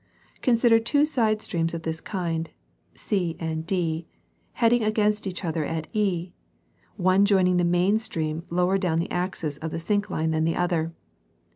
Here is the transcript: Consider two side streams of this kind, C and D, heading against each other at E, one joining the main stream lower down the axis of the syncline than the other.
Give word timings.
Consider 0.41 0.79
two 0.79 1.05
side 1.05 1.43
streams 1.43 1.75
of 1.75 1.83
this 1.83 2.01
kind, 2.01 2.49
C 2.95 3.37
and 3.39 3.67
D, 3.67 4.07
heading 4.53 4.83
against 4.83 5.27
each 5.27 5.45
other 5.45 5.63
at 5.63 5.85
E, 5.93 6.31
one 6.97 7.23
joining 7.23 7.57
the 7.57 7.63
main 7.63 7.99
stream 7.99 8.41
lower 8.49 8.79
down 8.79 8.97
the 8.97 9.11
axis 9.11 9.57
of 9.57 9.69
the 9.69 9.77
syncline 9.77 10.31
than 10.31 10.43
the 10.43 10.55
other. 10.55 10.91